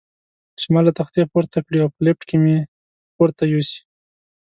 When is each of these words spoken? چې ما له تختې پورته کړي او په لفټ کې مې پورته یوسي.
چې 0.59 0.65
ما 0.73 0.79
له 0.85 0.91
تختې 0.99 1.21
پورته 1.31 1.57
کړي 1.65 1.79
او 1.81 1.89
په 1.93 1.99
لفټ 2.05 2.21
کې 2.29 2.37
مې 2.43 2.57
پورته 3.15 3.43
یوسي. 3.53 3.79